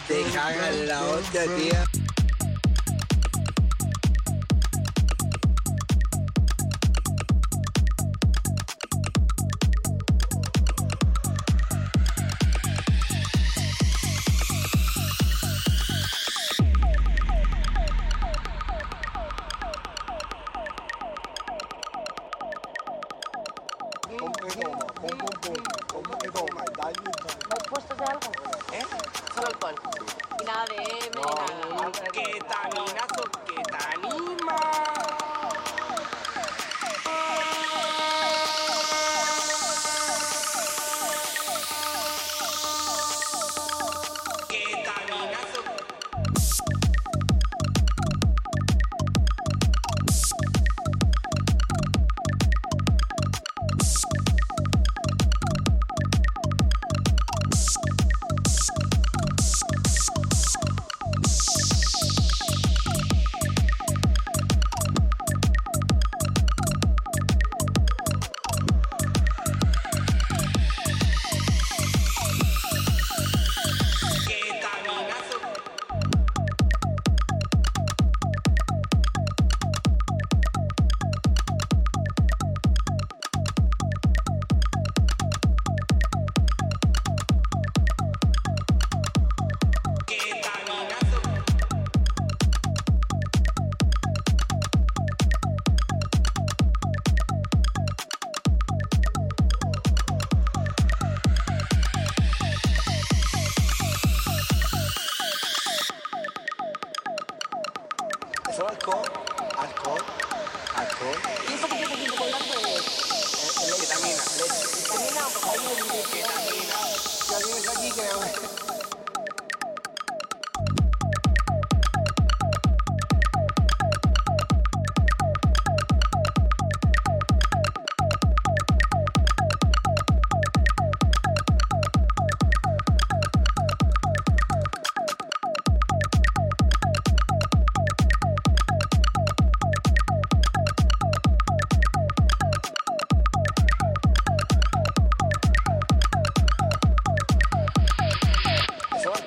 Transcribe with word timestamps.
te 0.00 0.22
cagan 0.32 0.86
la 0.88 1.02
onda, 1.04 1.44
tía. 1.56 1.95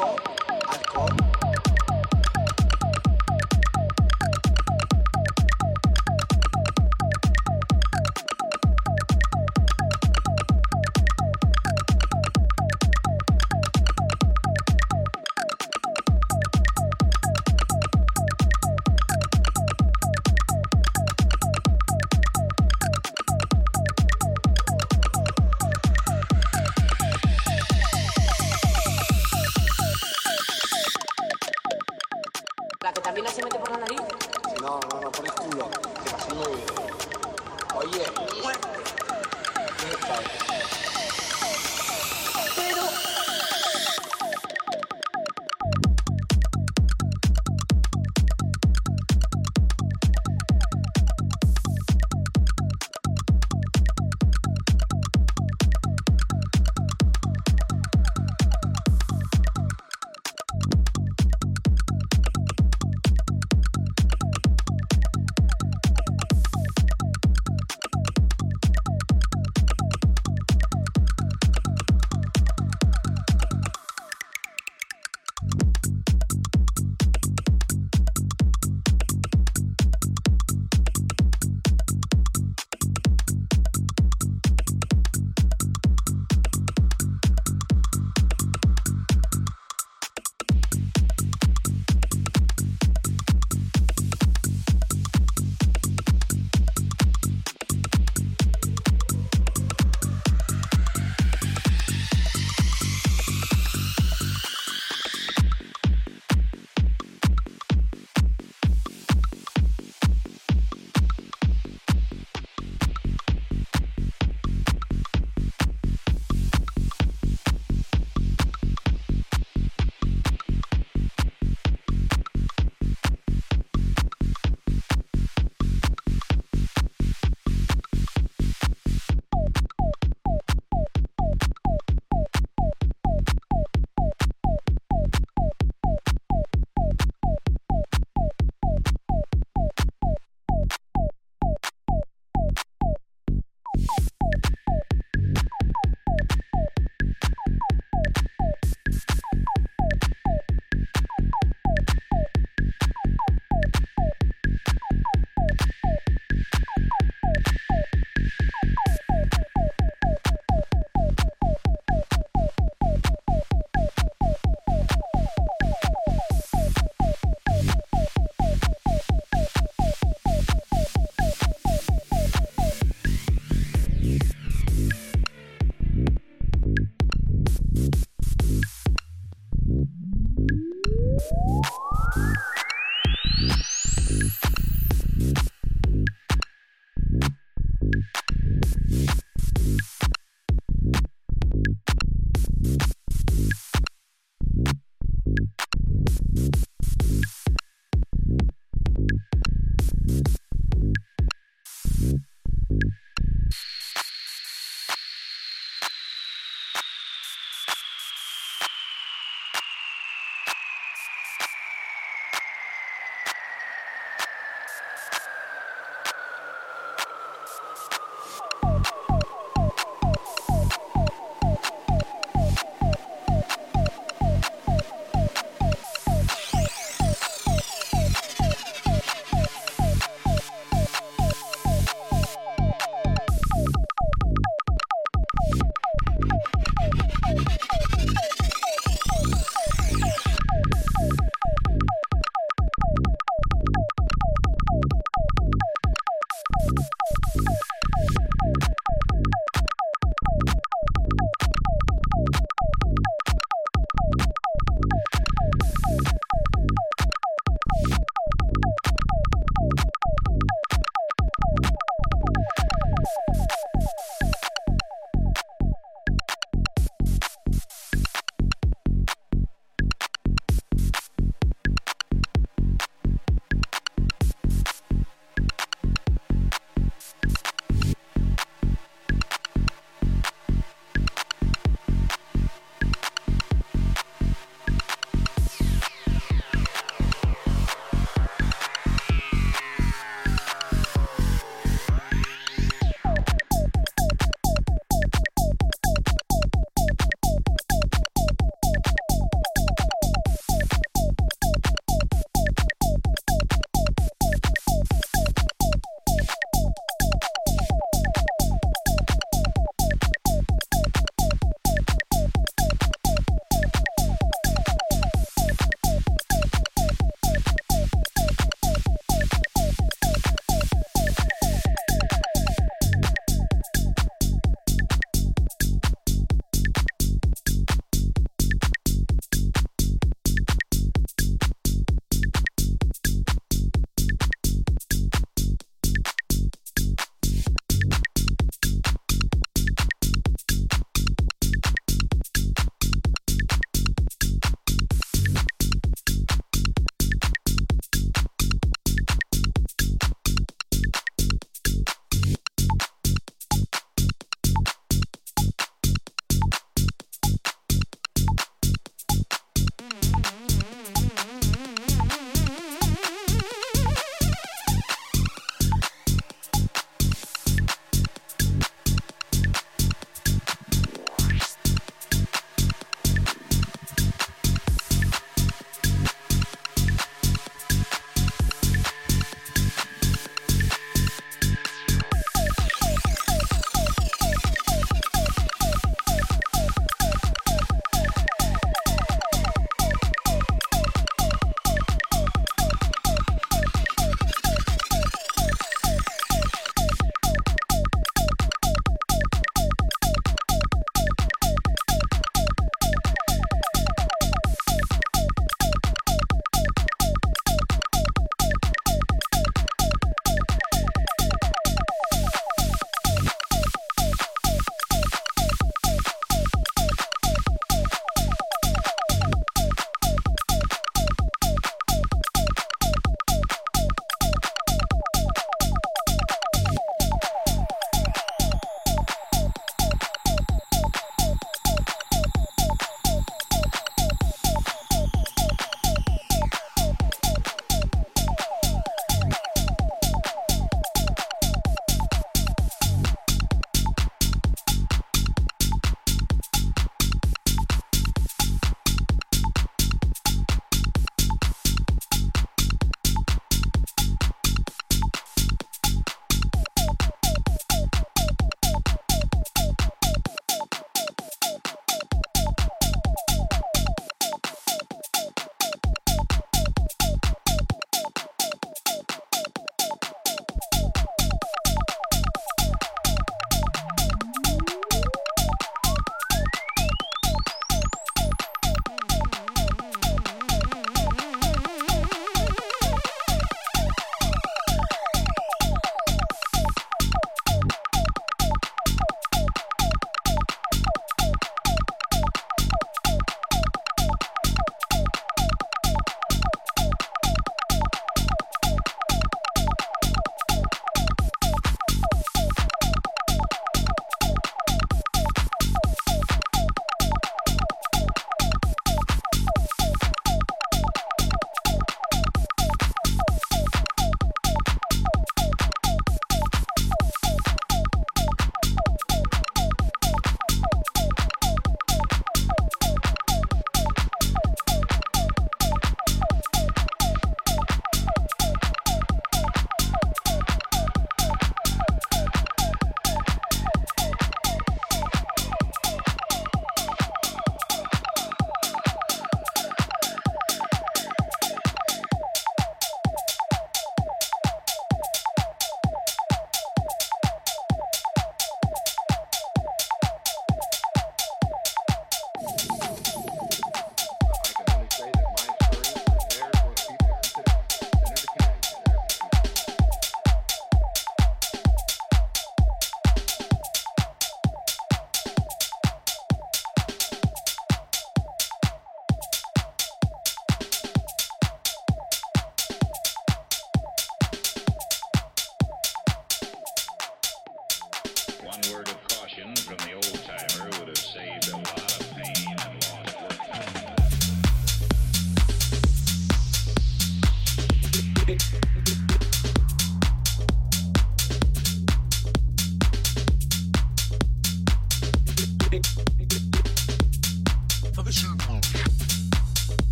거. 0.00 0.29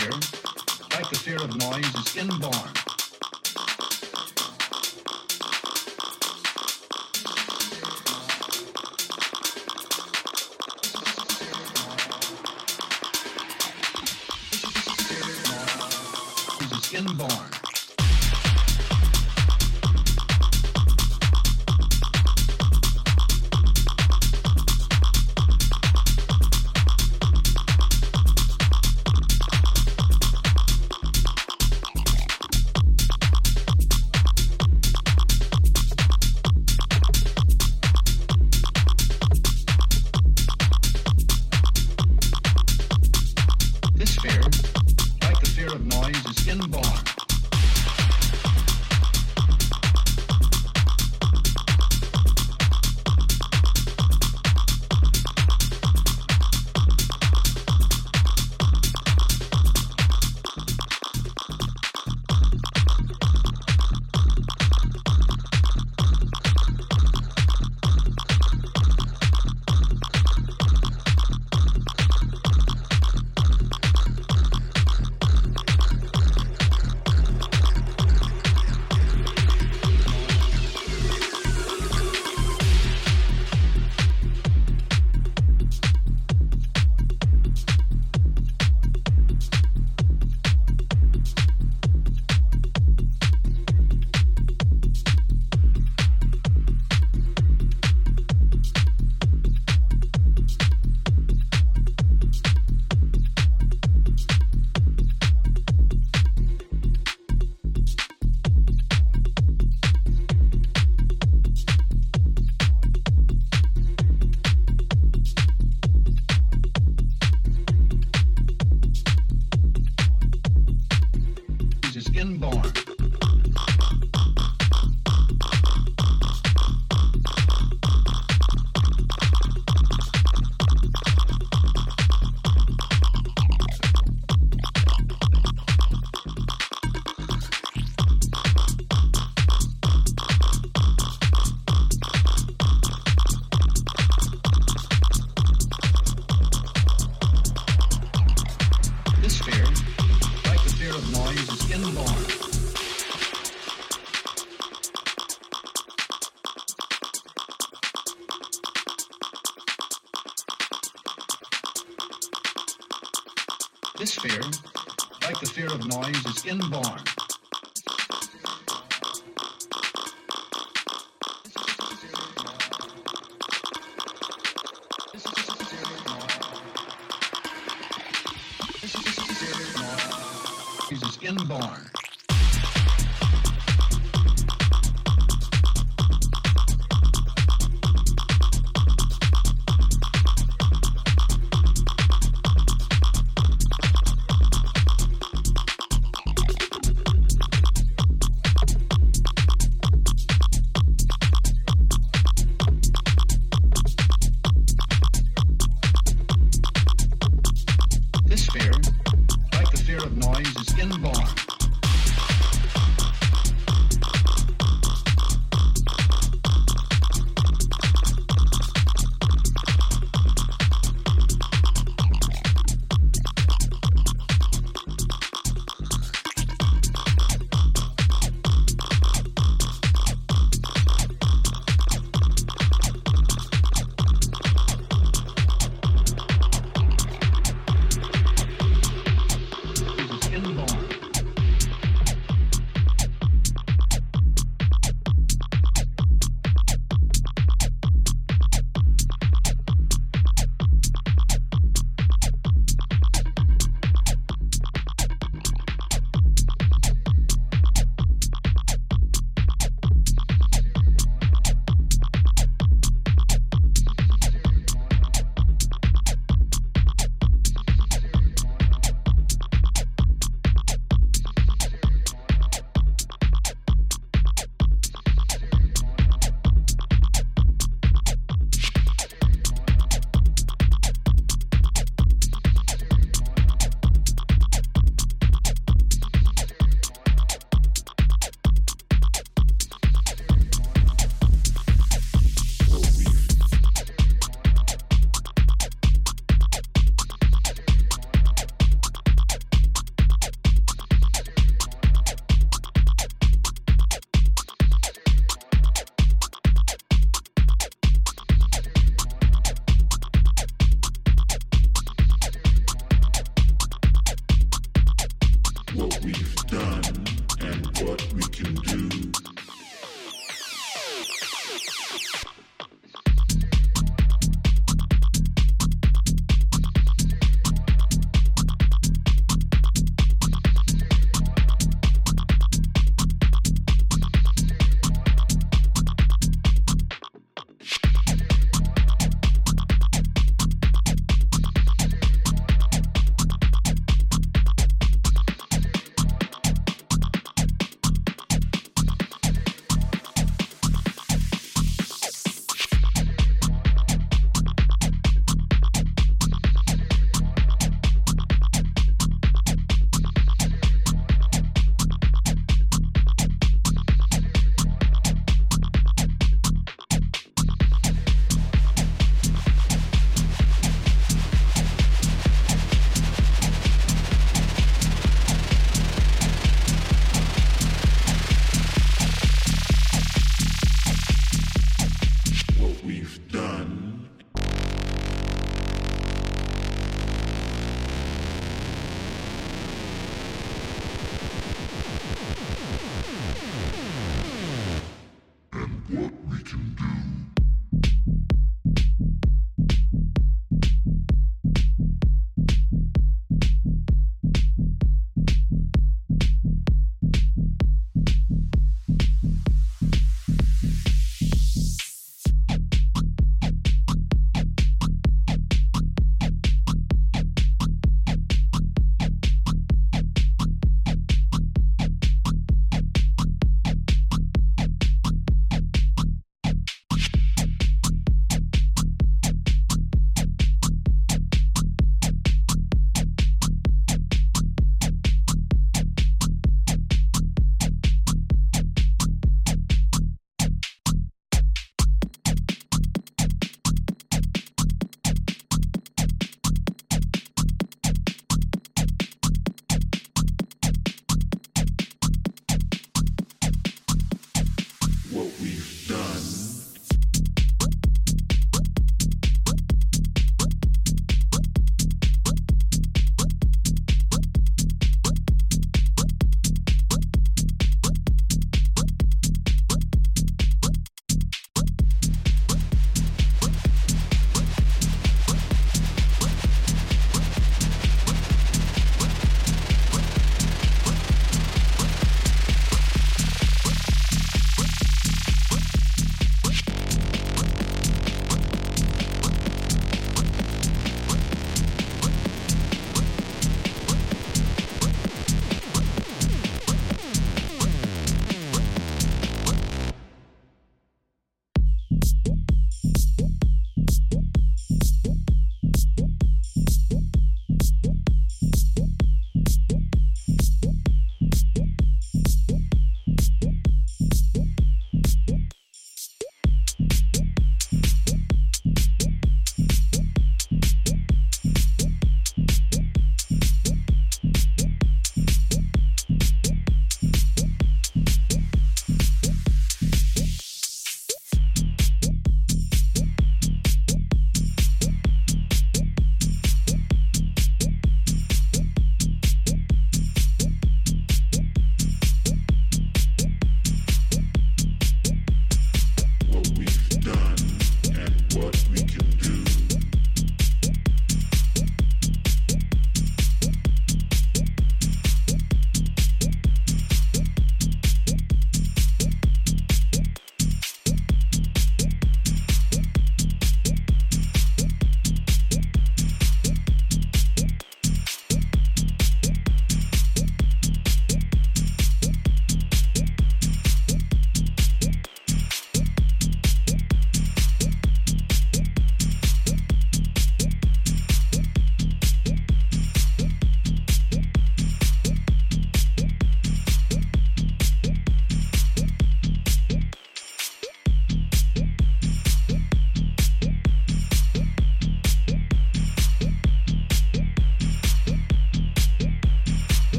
fear, 0.00 0.10
like 0.92 1.10
the 1.10 1.18
fear 1.18 1.36
of 1.36 1.56
noise, 1.58 1.94
is 2.06 2.16
inborn. 2.16 2.89